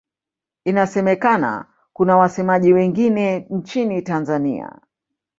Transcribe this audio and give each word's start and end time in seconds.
Inasemekana 0.65 1.65
kuna 1.93 2.17
wasemaji 2.17 2.73
wengine 2.73 3.39
nchini 3.49 4.01
Tanzania. 4.01 4.79